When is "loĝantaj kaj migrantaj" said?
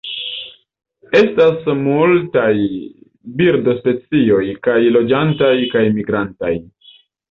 4.99-6.57